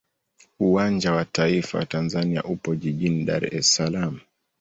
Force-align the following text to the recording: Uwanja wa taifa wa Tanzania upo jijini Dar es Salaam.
Uwanja 0.59 1.11
wa 1.11 1.25
taifa 1.25 1.77
wa 1.77 1.85
Tanzania 1.85 2.43
upo 2.43 2.75
jijini 2.75 3.23
Dar 3.25 3.55
es 3.55 3.71
Salaam. 3.75 4.19